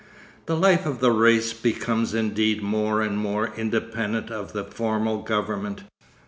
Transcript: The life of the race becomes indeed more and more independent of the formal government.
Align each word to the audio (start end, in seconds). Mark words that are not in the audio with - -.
The 0.47 0.55
life 0.57 0.87
of 0.87 0.99
the 0.99 1.11
race 1.11 1.53
becomes 1.53 2.15
indeed 2.15 2.63
more 2.63 3.03
and 3.03 3.19
more 3.19 3.53
independent 3.55 4.31
of 4.31 4.51
the 4.51 4.63
formal 4.63 5.21
government. 5.21 5.83